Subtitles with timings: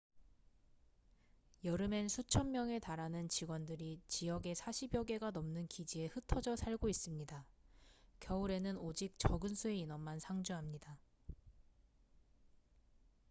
[1.63, 7.45] 여름엔 수천 명의 달하는 직원들이 지역에 사십여 개가 넘는 기지에 흩어져 살고 있습니다
[8.19, 10.97] 겨울에는 오직 적은 수의 인원만 상주합니다